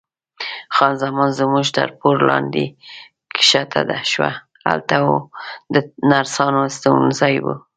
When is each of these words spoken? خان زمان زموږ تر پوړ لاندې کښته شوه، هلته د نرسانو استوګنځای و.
خان 0.75 0.93
زمان 1.03 1.29
زموږ 1.39 1.65
تر 1.77 1.89
پوړ 1.99 2.17
لاندې 2.29 2.63
کښته 3.35 3.81
شوه، 4.11 4.31
هلته 4.67 4.95
د 5.73 5.75
نرسانو 6.09 6.59
استوګنځای 6.69 7.35
و. 7.43 7.45